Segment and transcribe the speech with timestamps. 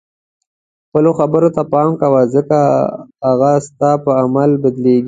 [0.87, 2.59] خپلو خبرو ته پام کوه ځکه
[3.27, 4.99] هغوی ستا په عمل بدلیږي.